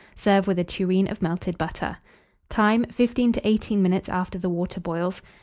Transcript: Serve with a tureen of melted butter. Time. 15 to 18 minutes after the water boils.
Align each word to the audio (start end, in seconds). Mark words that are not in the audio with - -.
Serve 0.15 0.47
with 0.47 0.57
a 0.57 0.63
tureen 0.63 1.07
of 1.07 1.21
melted 1.21 1.59
butter. 1.59 1.97
Time. 2.49 2.85
15 2.85 3.33
to 3.33 3.47
18 3.47 3.83
minutes 3.83 4.09
after 4.09 4.39
the 4.39 4.49
water 4.49 4.79
boils. 4.79 5.21